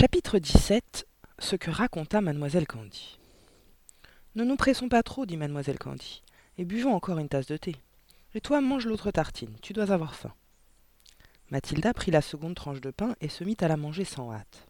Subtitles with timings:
[0.00, 1.08] Chapitre 17
[1.40, 3.18] Ce que raconta mademoiselle Candy.
[4.36, 6.22] Ne nous pressons pas trop, dit mademoiselle Candy,
[6.56, 7.74] et buvons encore une tasse de thé.
[8.36, 10.32] Et toi, mange l'autre tartine, tu dois avoir faim.
[11.50, 14.68] Mathilda prit la seconde tranche de pain et se mit à la manger sans hâte.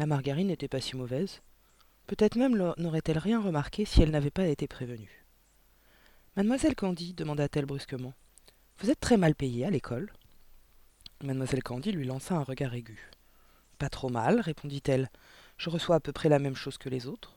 [0.00, 1.40] La margarine n'était pas si mauvaise.
[2.08, 5.24] Peut-être même n'aurait-elle rien remarqué si elle n'avait pas été prévenue.
[6.34, 8.14] Mademoiselle Candy, demanda-t-elle brusquement,
[8.80, 10.12] vous êtes très mal payée à l'école
[11.22, 13.12] Mademoiselle Candy lui lança un regard aigu.
[13.78, 15.10] Pas trop mal, répondit-elle.
[15.58, 17.36] Je reçois à peu près la même chose que les autres.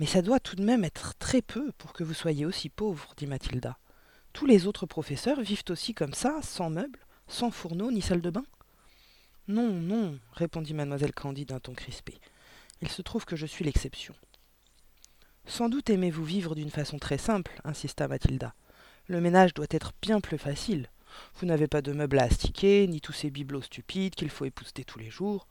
[0.00, 3.14] Mais ça doit tout de même être très peu pour que vous soyez aussi pauvre,
[3.16, 3.78] dit Mathilda.
[4.32, 8.30] Tous les autres professeurs vivent aussi comme ça, sans meubles, sans fourneau ni salle de
[8.30, 8.44] bain
[9.48, 12.18] Non, non, répondit mademoiselle Candy d'un ton crispé.
[12.80, 14.14] Il se trouve que je suis l'exception.
[15.46, 18.54] Sans doute aimez-vous vivre d'une façon très simple, insista Mathilda.
[19.08, 20.88] Le ménage doit être bien plus facile.
[21.36, 24.84] Vous n'avez pas de meubles à astiquer, ni tous ces bibelots stupides qu'il faut épousseter
[24.84, 25.48] tous les jours.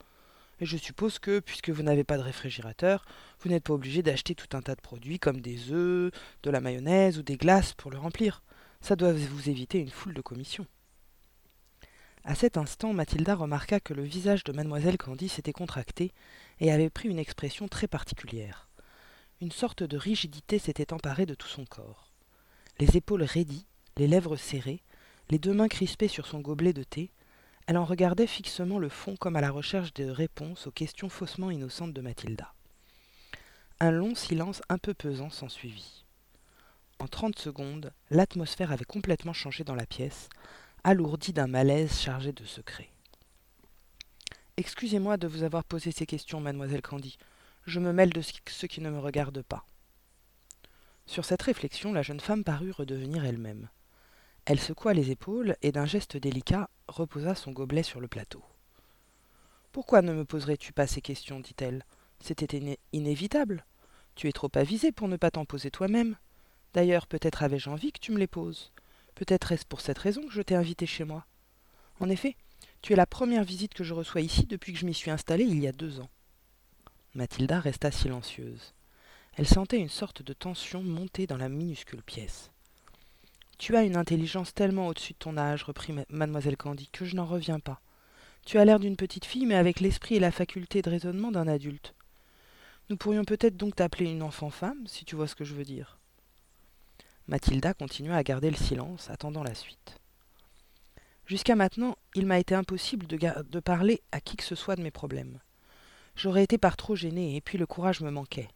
[0.59, 3.05] Et je suppose que, puisque vous n'avez pas de réfrigérateur,
[3.41, 6.11] vous n'êtes pas obligé d'acheter tout un tas de produits comme des œufs,
[6.43, 8.41] de la mayonnaise ou des glaces pour le remplir.
[8.81, 10.65] Ça doit vous éviter une foule de commissions.
[12.23, 16.11] À cet instant, Mathilda remarqua que le visage de mademoiselle Candy s'était contracté
[16.59, 18.67] et avait pris une expression très particulière.
[19.39, 22.11] Une sorte de rigidité s'était emparée de tout son corps.
[22.79, 24.81] Les épaules raidies, les lèvres serrées,
[25.29, 27.11] les deux mains crispées sur son gobelet de thé,
[27.67, 31.51] elle en regardait fixement le fond comme à la recherche de réponses aux questions faussement
[31.51, 32.53] innocentes de Mathilda.
[33.79, 36.05] Un long silence un peu pesant s'ensuivit.
[36.99, 40.29] En trente secondes, l'atmosphère avait complètement changé dans la pièce,
[40.83, 42.89] alourdie d'un malaise chargé de secrets.
[44.55, 47.17] Excusez-moi de vous avoir posé ces questions, mademoiselle Candy.
[47.67, 49.65] Je me mêle de ce qui ne me regarde pas.
[51.05, 53.69] Sur cette réflexion, la jeune femme parut redevenir elle-même.
[54.49, 58.41] Elle secoua les épaules et d'un geste délicat reposa son gobelet sur le plateau.
[59.73, 61.41] Pourquoi ne me poserais-tu pas ces questions?
[61.41, 61.83] dit-elle.
[62.21, 63.65] C'était inévitable.
[64.15, 66.15] Tu es trop avisé pour ne pas t'en poser toi-même.
[66.73, 68.71] D'ailleurs, peut-être avais-je envie que tu me les poses.
[69.15, 71.25] Peut-être est-ce pour cette raison que je t'ai invité chez moi.
[71.99, 72.37] En effet,
[72.81, 75.43] tu es la première visite que je reçois ici depuis que je m'y suis installée
[75.43, 76.09] il y a deux ans.
[77.15, 78.73] Mathilda resta silencieuse.
[79.33, 82.49] Elle sentait une sorte de tension monter dans la minuscule pièce.
[83.57, 87.25] Tu as une intelligence tellement au-dessus de ton âge, reprit mademoiselle Candy, que je n'en
[87.25, 87.81] reviens pas.
[88.45, 91.47] Tu as l'air d'une petite fille, mais avec l'esprit et la faculté de raisonnement d'un
[91.47, 91.93] adulte.
[92.89, 95.97] Nous pourrions peut-être donc t'appeler une enfant-femme, si tu vois ce que je veux dire.
[97.27, 99.97] Mathilda continua à garder le silence, attendant la suite.
[101.25, 104.91] Jusqu'à maintenant, il m'a été impossible de, parler à qui que ce soit de mes
[104.91, 105.39] problèmes.
[106.15, 108.47] J'aurais été par trop gênée, et puis le courage me manquait.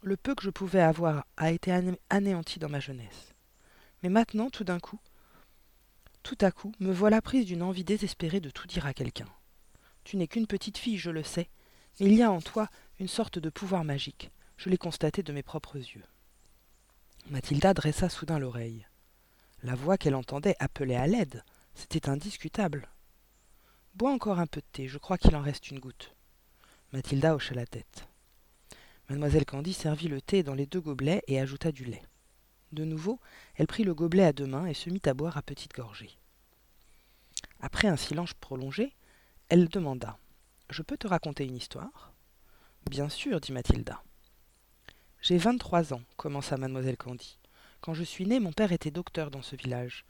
[0.00, 1.70] Le peu que je pouvais avoir a été
[2.08, 3.34] anéanti dans ma jeunesse.
[4.02, 5.00] Mais maintenant, tout d'un coup,
[6.22, 9.28] tout à coup, me voilà prise d'une envie désespérée de tout dire à quelqu'un.
[10.04, 11.48] Tu n'es qu'une petite fille, je le sais,
[12.00, 14.30] mais il y a en toi une sorte de pouvoir magique.
[14.56, 16.04] Je l'ai constaté de mes propres yeux.
[17.30, 18.86] Mathilda dressa soudain l'oreille.
[19.62, 21.44] La voix qu'elle entendait appelait à l'aide.
[21.74, 22.88] C'était indiscutable.
[23.94, 26.14] Bois encore un peu de thé, je crois qu'il en reste une goutte.
[26.92, 28.06] Mathilda hocha la tête.
[29.08, 32.02] Mademoiselle Candy servit le thé dans les deux gobelets et ajouta du lait.
[32.72, 33.20] De nouveau,
[33.54, 36.18] elle prit le gobelet à deux mains et se mit à boire à petites gorgées.
[37.60, 38.94] Après un silence prolongé,
[39.48, 40.18] elle demanda
[40.70, 42.12] Je peux te raconter une histoire?
[42.90, 44.02] Bien sûr, dit Mathilda.
[45.20, 47.38] J'ai vingt-trois ans, commença mademoiselle Candy.
[47.80, 50.04] Quand je suis née, mon père était docteur dans ce village.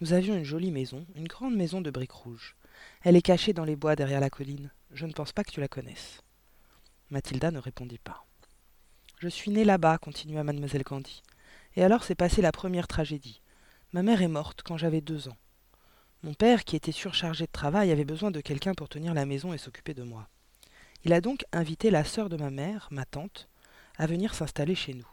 [0.00, 2.56] Nous avions une jolie maison, une grande maison de briques rouges.
[3.02, 4.70] Elle est cachée dans les bois derrière la colline.
[4.90, 6.22] Je ne pense pas que tu la connaisses.
[7.10, 8.24] Mathilda ne répondit pas.
[9.18, 11.22] Je suis née là-bas, continua mademoiselle Candy.
[11.76, 13.40] Et alors s'est passée la première tragédie.
[13.92, 15.36] Ma mère est morte quand j'avais deux ans.
[16.22, 19.52] Mon père, qui était surchargé de travail, avait besoin de quelqu'un pour tenir la maison
[19.52, 20.28] et s'occuper de moi.
[21.04, 23.48] Il a donc invité la sœur de ma mère, ma tante,
[23.96, 25.08] à venir s'installer chez nous.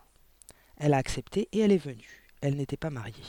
[0.77, 2.23] Elle a accepté et elle est venue.
[2.41, 3.23] Elle n'était pas mariée.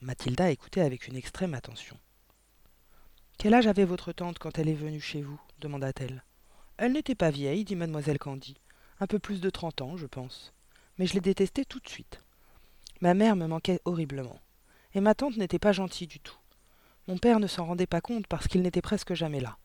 [0.00, 1.98] Mathilda écoutait avec une extrême attention.
[3.38, 5.40] Quel âge avait votre tante quand elle est venue chez vous?
[5.58, 6.24] demanda-t-elle.
[6.78, 8.56] Elle, n'était pas vieille, dit mademoiselle Candy.
[8.98, 10.52] Un peu plus de trente ans, je pense
[10.98, 12.20] mais je l'ai détesté tout de suite.
[13.00, 14.38] Ma mère me manquait horriblement,
[14.94, 16.38] et ma tante n'était pas gentille du tout.
[17.08, 19.58] Mon père ne s'en rendait pas compte parce qu'il n'était presque jamais là,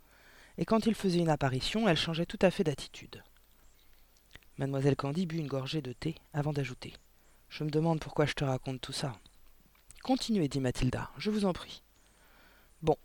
[0.58, 3.24] et quand il faisait une apparition, elle changeait tout à fait d'attitude.
[4.58, 6.94] Mademoiselle Candy but une gorgée de thé avant d'ajouter.
[7.50, 9.18] Je me demande pourquoi je te raconte tout ça.
[10.04, 11.84] Continuez, dit Mathilda, je vous en prie.
[12.82, 12.98] Bon,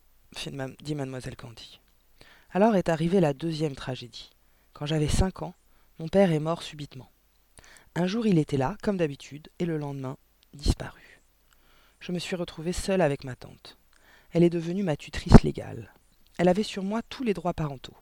[0.82, 1.81] dit mademoiselle Candy.
[2.50, 4.31] Alors est arrivée la deuxième tragédie.
[4.73, 5.55] Quand j'avais cinq ans,
[5.99, 7.11] mon père est mort subitement.
[7.99, 10.19] Un jour il était là, comme d'habitude, et le lendemain,
[10.53, 11.23] disparu.
[11.99, 13.79] Je me suis retrouvée seule avec ma tante.
[14.33, 15.95] Elle est devenue ma tutrice légale.
[16.37, 17.97] elle avait sur moi tous les droits parentaux.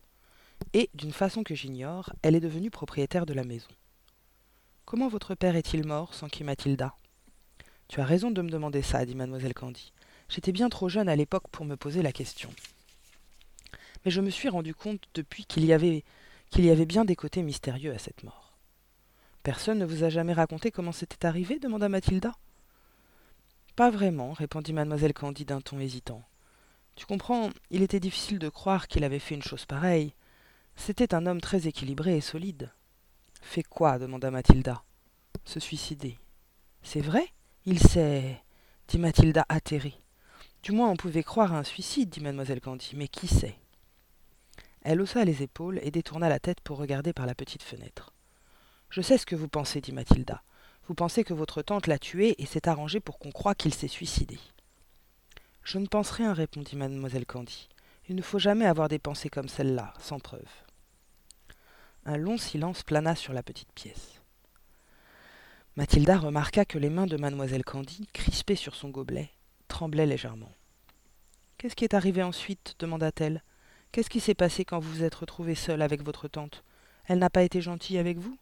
[0.72, 3.68] Et, d'une façon que j'ignore, elle est devenue propriétaire de la maison.
[4.84, 6.96] Comment votre père est-il mort s'enquit Mathilda?
[7.86, 9.92] Tu as raison de me demander ça, dit mademoiselle Candy.
[10.28, 12.50] J'étais bien trop jeune à l'époque pour me poser la question.
[14.04, 16.02] Mais je me suis rendu compte depuis qu'il y avait
[16.50, 18.43] qu'il y avait bien des côtés mystérieux à cette mort.
[19.44, 22.32] Personne ne vous a jamais raconté comment c'était arrivé demanda Mathilda.
[23.76, 26.22] Pas vraiment, répondit mademoiselle Candy d'un ton hésitant.
[26.96, 30.14] Tu comprends, il était difficile de croire qu'il avait fait une chose pareille.
[30.76, 32.72] C'était un homme très équilibré et solide.
[33.42, 34.82] Fait quoi demanda Mathilda.
[35.44, 36.16] Se suicider.
[36.82, 37.28] C'est vrai?
[37.66, 38.42] Il s'est.
[38.88, 40.00] dit Mathilda atterrée.
[40.62, 43.58] Du moins on pouvait croire à un suicide, dit mademoiselle Candy, mais qui sait?
[44.80, 48.13] Elle haussa les épaules et détourna la tête pour regarder par la petite fenêtre.
[48.94, 50.44] Je sais ce que vous pensez, dit Mathilda.
[50.86, 53.88] Vous pensez que votre tante l'a tué et s'est arrangée pour qu'on croie qu'il s'est
[53.88, 54.38] suicidé.
[55.64, 57.68] Je ne pense rien, répondit mademoiselle Candy.
[58.08, 60.46] Il ne faut jamais avoir des pensées comme celle-là, sans preuve.
[62.06, 64.22] Un long silence plana sur la petite pièce.
[65.74, 69.32] Mathilda remarqua que les mains de mademoiselle Candy, crispées sur son gobelet,
[69.66, 70.52] tremblaient légèrement.
[71.58, 72.76] Qu'est-ce qui est arrivé ensuite?
[72.78, 73.42] demanda-t-elle.
[73.90, 76.62] Qu'est-ce qui s'est passé quand vous vous êtes retrouvée seule avec votre tante?
[77.06, 78.38] Elle n'a pas été gentille avec vous?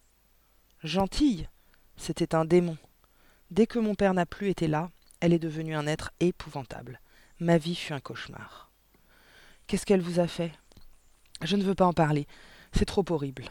[0.83, 1.47] Gentille
[1.95, 2.75] C'était un démon.
[3.51, 4.89] Dès que mon père n'a plus été là,
[5.21, 6.99] elle est devenue un être épouvantable.
[7.39, 8.69] Ma vie fut un cauchemar.
[9.65, 10.51] Qu'est-ce qu'elle vous a fait?
[11.41, 12.27] Je ne veux pas en parler.
[12.73, 13.45] C'est trop horrible.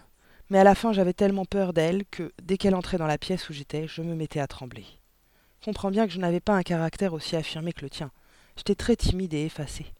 [0.50, 3.48] Mais à la fin, j'avais tellement peur d'elle que, dès qu'elle entrait dans la pièce
[3.48, 4.84] où j'étais, je me mettais à trembler.
[5.64, 8.10] Comprends bien que je n'avais pas un caractère aussi affirmé que le tien.
[8.58, 9.94] J'étais très timide et effacée.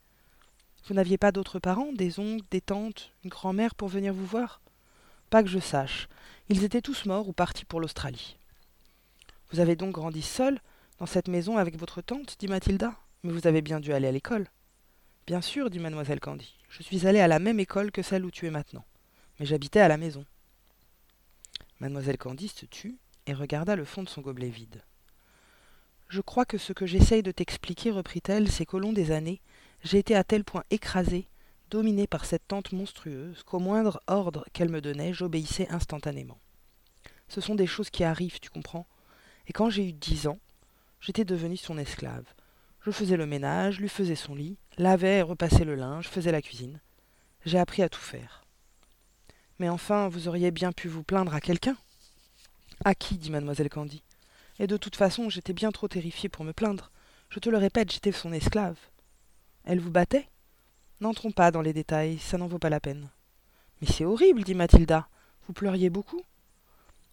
[0.86, 4.61] Vous n'aviez pas d'autres parents, des oncles, des tantes, une grand-mère pour venir vous voir?
[5.32, 6.08] Pas que je sache.
[6.50, 8.36] Ils étaient tous morts ou partis pour l'Australie.
[9.50, 10.60] Vous avez donc grandi seule,
[10.98, 12.92] dans cette maison avec votre tante dit Mathilda.
[13.22, 14.46] Mais vous avez bien dû aller à l'école.
[15.26, 16.54] Bien sûr, dit mademoiselle Candy.
[16.68, 18.84] Je suis allée à la même école que celle où tu es maintenant.
[19.40, 20.26] Mais j'habitais à la maison.
[21.80, 24.82] Mademoiselle Candy se tut et regarda le fond de son gobelet vide.
[26.10, 29.40] Je crois que ce que j'essaye de t'expliquer, reprit-elle, c'est qu'au long des années,
[29.82, 31.26] j'ai été à tel point écrasée,
[31.72, 36.38] dominée par cette tante monstrueuse, qu'au moindre ordre qu'elle me donnait, j'obéissais instantanément.
[37.28, 38.86] Ce sont des choses qui arrivent, tu comprends.
[39.46, 40.38] Et quand j'ai eu dix ans,
[41.00, 42.26] j'étais devenue son esclave.
[42.82, 46.42] Je faisais le ménage, lui faisais son lit, lavais et repassais le linge, faisais la
[46.42, 46.78] cuisine.
[47.46, 48.44] J'ai appris à tout faire.
[49.58, 51.78] Mais enfin, vous auriez bien pu vous plaindre à quelqu'un.
[52.84, 54.02] À qui dit mademoiselle Candy?
[54.58, 56.90] Et de toute façon, j'étais bien trop terrifiée pour me plaindre.
[57.30, 58.76] Je te le répète, j'étais son esclave.
[59.64, 60.28] Elle vous battait?
[61.02, 63.10] N'entrons pas dans les détails, ça n'en vaut pas la peine.
[63.80, 65.08] Mais c'est horrible, dit Mathilda.
[65.48, 66.22] Vous pleuriez beaucoup?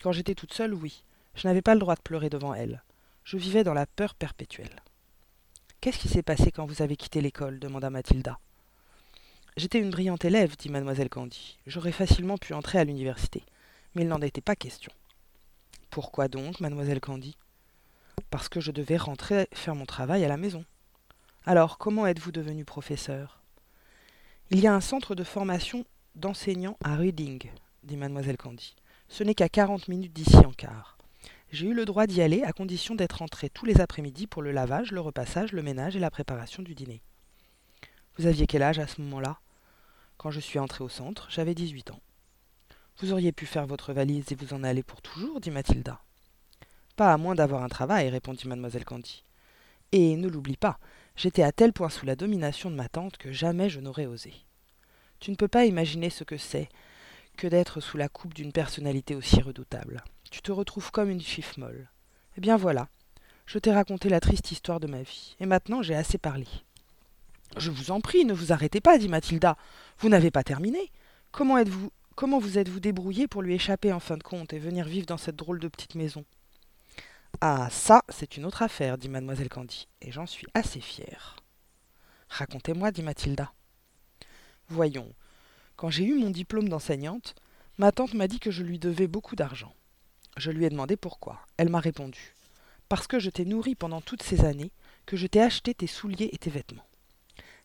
[0.03, 1.03] Quand j'étais toute seule, oui.
[1.33, 2.83] Je n'avais pas le droit de pleurer devant elle.
[3.23, 4.83] Je vivais dans la peur perpétuelle.
[5.81, 7.57] Qu'est-ce qui s'est passé quand vous avez quitté l'école?
[7.57, 8.37] demanda Mathilda.
[9.57, 11.57] J'étais une brillante élève, dit mademoiselle Candy.
[11.65, 13.41] J'aurais facilement pu entrer à l'université.
[13.95, 14.91] Mais il n'en était pas question.
[15.89, 17.39] Pourquoi donc, mademoiselle Candy?
[18.29, 20.63] Parce que je devais rentrer faire mon travail à la maison.
[21.47, 23.39] Alors, comment êtes-vous devenue professeur
[24.51, 25.85] Il y a un centre de formation
[26.15, 27.51] d'enseignants à Reading,
[27.83, 28.75] dit mademoiselle Candy.
[29.07, 30.97] Ce n'est qu'à quarante minutes d'ici en quart.
[31.51, 34.51] J'ai eu le droit d'y aller à condition d'être entré tous les après-midi pour le
[34.51, 37.03] lavage, le repassage, le ménage et la préparation du dîner.
[38.17, 39.37] Vous aviez quel âge à ce moment-là?
[40.17, 42.01] Quand je suis entré au centre, j'avais dix-huit ans.
[42.97, 46.01] Vous auriez pu faire votre valise et vous en aller pour toujours, dit Mathilda.
[46.95, 49.23] Pas à moins d'avoir un travail, répondit mademoiselle Candy.
[49.91, 50.79] Et ne l'oublie pas,
[51.19, 54.33] j'étais à tel point sous la domination de ma tante que jamais je n'aurais osé.
[55.19, 56.69] Tu ne peux pas imaginer ce que c'est
[57.37, 61.59] que d'être sous la coupe d'une personnalité aussi redoutable tu te retrouves comme une chiffre
[61.59, 61.89] molle.
[62.37, 62.87] Eh bien voilà,
[63.45, 66.47] je t'ai raconté la triste histoire de ma vie, et maintenant j'ai assez parlé.
[67.57, 69.57] Je vous en prie, ne vous arrêtez pas, dit Mathilda.
[69.97, 70.91] Vous n'avez pas terminé.
[71.31, 74.85] Comment êtes-vous comment vous êtes-vous débrouillé pour lui échapper en fin de compte et venir
[74.85, 76.25] vivre dans cette drôle de petite maison?
[77.41, 81.37] Ah, ça, c'est une autre affaire, dit mademoiselle Candy, et j'en suis assez fière.
[82.27, 83.53] Racontez-moi, dit Mathilda.
[84.67, 85.13] Voyons,
[85.77, 87.35] quand j'ai eu mon diplôme d'enseignante,
[87.77, 89.73] ma tante m'a dit que je lui devais beaucoup d'argent.
[90.35, 91.39] Je lui ai demandé pourquoi.
[91.55, 92.35] Elle m'a répondu
[92.89, 94.73] Parce que je t'ai nourri pendant toutes ces années,
[95.05, 96.87] que je t'ai acheté tes souliers et tes vêtements.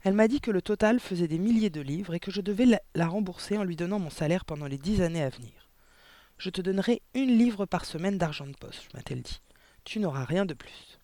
[0.05, 2.81] Elle m'a dit que le total faisait des milliers de livres et que je devais
[2.95, 5.69] la rembourser en lui donnant mon salaire pendant les dix années à venir.
[6.39, 9.41] Je te donnerai une livre par semaine d'argent de poche, m'a-t-elle dit.
[9.85, 10.99] Tu n'auras rien de plus.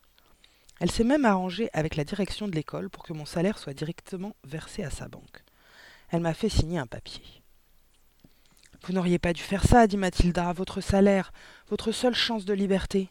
[0.81, 4.35] Elle s'est même arrangée avec la direction de l'école pour que mon salaire soit directement
[4.45, 5.45] versé à sa banque.
[6.09, 7.23] Elle m'a fait signer un papier.
[8.85, 11.33] Vous n'auriez pas dû faire ça, dit Mathilda, votre salaire,
[11.69, 13.11] votre seule chance de liberté.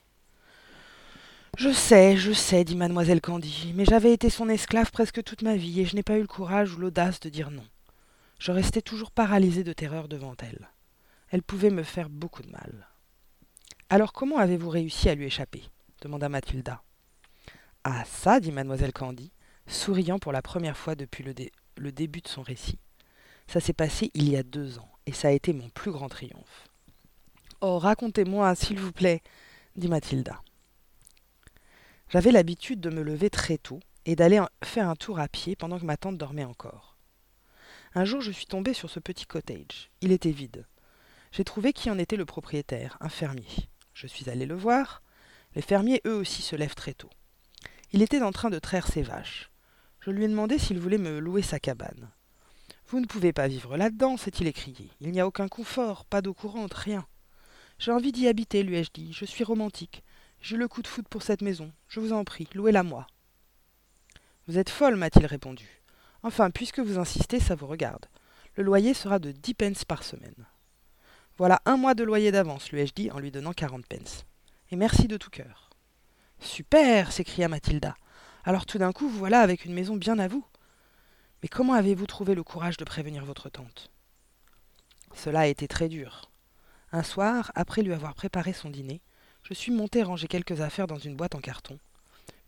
[1.58, 5.56] Je sais, je sais, dit mademoiselle Candy, mais j'avais été son esclave presque toute ma
[5.56, 7.66] vie, et je n'ai pas eu le courage ou l'audace de dire non.
[8.40, 10.70] Je restais toujours paralysée de terreur devant elle.
[11.30, 12.88] Elle pouvait me faire beaucoup de mal.
[13.92, 15.64] Alors comment avez-vous réussi à lui échapper?
[16.02, 16.84] demanda Mathilda.
[17.84, 19.32] Ah ça, dit mademoiselle Candy,
[19.66, 21.34] souriant pour la première fois depuis le,
[21.76, 22.78] le début de son récit.
[23.48, 26.08] Ça s'est passé il y a deux ans, et ça a été mon plus grand
[26.08, 26.68] triomphe.
[27.62, 29.24] Oh, racontez-moi, s'il vous plaît,
[29.76, 30.40] dit Mathilda.
[32.10, 35.80] J'avais l'habitude de me lever très tôt et d'aller faire un tour à pied pendant
[35.80, 36.96] que ma tante dormait encore.
[37.96, 39.90] Un jour, je suis tombée sur ce petit cottage.
[40.02, 40.68] Il était vide.
[41.32, 43.69] J'ai trouvé qui en était le propriétaire, un fermier.
[44.00, 45.04] Je suis allée le voir.
[45.56, 47.10] Les fermiers, eux aussi, se lèvent très tôt.
[47.92, 49.52] Il était en train de traire ses vaches.
[50.00, 52.10] Je lui ai demandé s'il voulait me louer sa cabane.
[52.88, 54.90] Vous ne pouvez pas vivre là-dedans, s'est-il écrié.
[55.02, 57.06] Il n'y a aucun confort, pas d'eau courante, rien.
[57.78, 59.12] J'ai envie d'y habiter, lui ai-je dit.
[59.12, 60.02] Je suis romantique.
[60.40, 61.74] J'ai le coup de foudre pour cette maison.
[61.90, 63.06] Je vous en prie, louez-la moi.
[64.48, 65.82] Vous êtes folle, m'a-t-il répondu.
[66.24, 68.06] Enfin, puisque vous insistez, ça vous regarde.
[68.56, 70.46] Le loyer sera de dix pence par semaine.
[71.40, 74.26] Voilà un mois de loyer d'avance, lui ai-je dit en lui donnant quarante pence.
[74.72, 75.70] Et merci de tout cœur.
[76.42, 77.96] Super s'écria Mathilda.
[78.44, 80.46] Alors tout d'un coup, vous voilà avec une maison bien à vous.
[81.42, 83.90] Mais comment avez-vous trouvé le courage de prévenir votre tante?
[85.16, 86.30] Cela a été très dur.
[86.92, 89.00] Un soir, après lui avoir préparé son dîner,
[89.44, 91.80] je suis monté ranger quelques affaires dans une boîte en carton.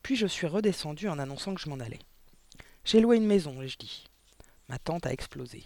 [0.03, 2.01] Puis je suis redescendu en annonçant que je m'en allais.
[2.83, 4.03] J'ai loué une maison, ai-je dit.
[4.67, 5.63] Ma tante a explosé.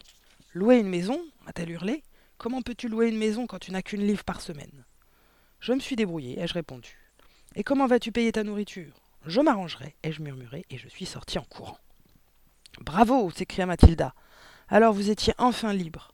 [0.53, 1.19] Louer une maison?
[1.47, 2.03] a-t-elle hurlé.
[2.37, 4.85] Comment peux-tu louer une maison quand tu n'as qu'une livre par semaine?
[5.59, 6.97] Je me suis débrouillé, ai-je répondu.
[7.55, 9.01] Et comment vas-tu payer ta nourriture?
[9.25, 11.79] Je m'arrangerai, ai-je murmuré, et je suis sorti en courant.
[12.81, 14.13] Bravo s'écria Mathilda.
[14.67, 16.11] Alors vous étiez enfin libre.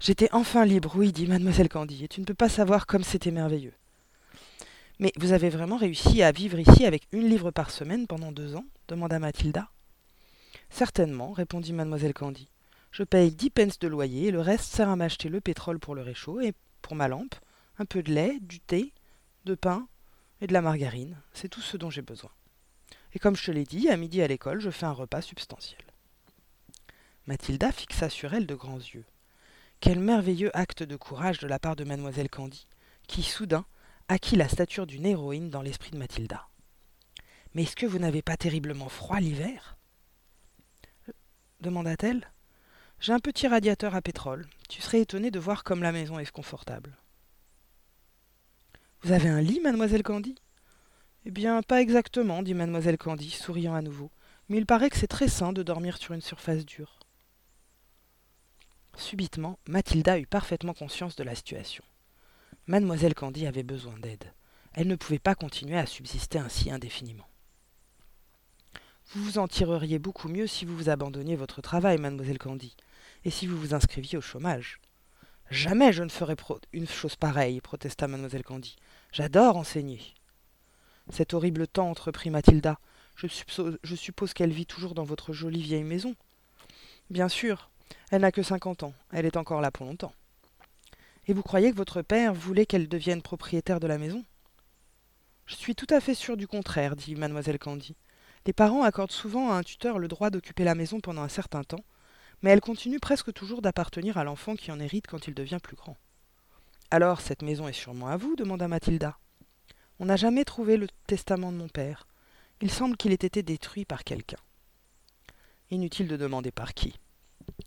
[0.00, 3.30] J'étais enfin libre, oui, dit mademoiselle Candy, et tu ne peux pas savoir comme c'était
[3.30, 3.72] merveilleux.
[4.98, 8.56] Mais vous avez vraiment réussi à vivre ici avec une livre par semaine pendant deux
[8.56, 8.64] ans?
[8.88, 9.70] demanda Mathilda.
[10.70, 12.48] Certainement, répondit mademoiselle Candy.
[12.96, 15.94] Je paye dix pence de loyer et le reste sert à m'acheter le pétrole pour
[15.94, 17.34] le réchaud et pour ma lampe,
[17.76, 18.94] un peu de lait, du thé,
[19.44, 19.86] de pain
[20.40, 21.20] et de la margarine.
[21.34, 22.30] C'est tout ce dont j'ai besoin.
[23.12, 25.82] Et comme je te l'ai dit, à midi à l'école, je fais un repas substantiel.
[27.26, 29.04] Mathilda fixa sur elle de grands yeux.
[29.80, 32.66] Quel merveilleux acte de courage de la part de mademoiselle Candy,
[33.08, 33.66] qui soudain
[34.08, 36.48] acquit la stature d'une héroïne dans l'esprit de Mathilda.
[37.52, 39.76] Mais est-ce que vous n'avez pas terriblement froid l'hiver?
[41.60, 42.26] demanda-t-elle.
[43.00, 44.46] J'ai un petit radiateur à pétrole.
[44.68, 46.96] Tu serais étonnée de voir comme la maison est confortable.
[49.02, 50.34] Vous avez un lit, mademoiselle Candy?
[51.26, 54.10] Eh bien, pas exactement, dit mademoiselle Candy, souriant à nouveau,
[54.48, 56.98] mais il paraît que c'est très sain de dormir sur une surface dure.
[58.96, 61.84] Subitement, Mathilda eut parfaitement conscience de la situation.
[62.66, 64.32] Mademoiselle Candy avait besoin d'aide.
[64.72, 67.28] Elle ne pouvait pas continuer à subsister ainsi indéfiniment.
[69.10, 72.74] Vous vous en tireriez beaucoup mieux si vous vous abandonniez votre travail, mademoiselle Candy,
[73.26, 74.78] et si vous vous inscriviez au chômage?
[75.50, 76.36] Jamais je ne ferai
[76.72, 78.76] une chose pareille, protesta mademoiselle Candy.
[79.10, 80.00] J'adore enseigner.
[81.10, 82.78] Cette horrible tante, reprit Mathilda.
[83.16, 86.14] Je suppose, je suppose qu'elle vit toujours dans votre jolie vieille maison.
[87.10, 87.68] Bien sûr,
[88.12, 90.14] elle n'a que cinquante ans, elle est encore là pour longtemps.
[91.26, 94.24] Et vous croyez que votre père voulait qu'elle devienne propriétaire de la maison?
[95.46, 97.96] Je suis tout à fait sûre du contraire, dit mademoiselle Candy.
[98.46, 101.64] Les parents accordent souvent à un tuteur le droit d'occuper la maison pendant un certain
[101.64, 101.82] temps,
[102.42, 105.76] mais elle continue presque toujours d'appartenir à l'enfant qui en hérite quand il devient plus
[105.76, 105.96] grand.
[106.90, 109.18] Alors cette maison est sûrement à vous demanda Mathilda.
[109.98, 112.06] On n'a jamais trouvé le testament de mon père.
[112.60, 114.38] Il semble qu'il ait été détruit par quelqu'un.
[115.70, 116.94] Inutile de demander par qui.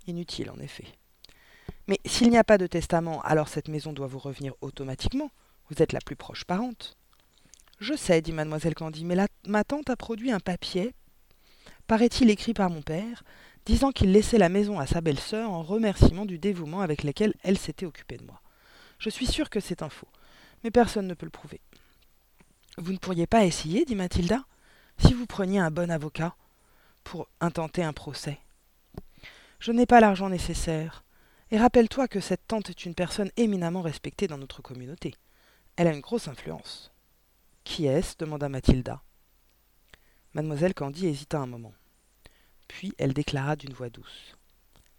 [0.07, 0.87] Inutile, en effet.
[1.87, 5.31] Mais s'il n'y a pas de testament, alors cette maison doit vous revenir automatiquement.
[5.69, 6.95] Vous êtes la plus proche parente.
[7.79, 10.93] Je sais, dit mademoiselle Candy, mais ma tante a produit un papier,
[11.87, 13.23] paraît-il écrit par mon père,
[13.69, 17.59] disant qu'il laissait la maison à sa belle-sœur en remerciement du dévouement avec lequel elle
[17.59, 18.41] s'était occupée de moi.
[18.97, 20.07] Je suis sûre que c'est un faux,
[20.63, 21.61] mais personne ne peut le prouver.
[22.79, 24.43] Vous ne pourriez pas essayer, dit Mathilda,
[24.97, 26.35] si vous preniez un bon avocat
[27.03, 28.39] pour intenter un procès.
[29.59, 31.03] Je n'ai pas l'argent nécessaire.
[31.51, 35.13] Et rappelle-toi que cette tante est une personne éminemment respectée dans notre communauté.
[35.75, 36.91] Elle a une grosse influence.
[37.63, 38.15] Qui est-ce?
[38.17, 39.03] demanda Mathilda.
[40.33, 41.73] Mademoiselle Candy hésita un moment.
[42.69, 44.37] Puis elle déclara d'une voix douce.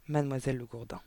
[0.08, 1.00] Mademoiselle Le Gourdin.